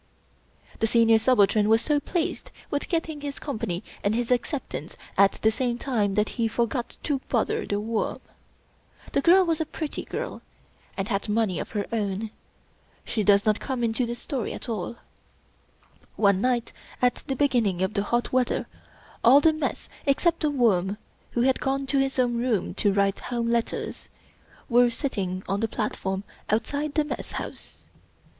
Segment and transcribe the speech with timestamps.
[0.79, 5.51] The Senior Subaltern was so pleased with getting his Company and his acceptance at the
[5.51, 8.19] same time that he for got to bother The Worm.
[9.11, 10.41] The girl was a pretty girl,
[10.97, 12.31] and had money of her own.
[13.05, 14.95] She does not come into this story at all.
[16.15, 18.65] One night, at beginning of the hot weather,
[19.23, 20.97] all the Mess, except The Worm
[21.33, 24.09] who had gone to his own room to write Home letters,
[24.67, 27.85] were sitting on the platform outside the Mess House.